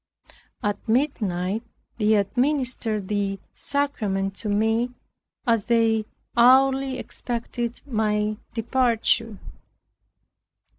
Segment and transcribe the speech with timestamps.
[0.63, 1.61] At midnight
[1.99, 4.89] they administered the sacrament to me
[5.45, 9.37] as they hourly expected my departure.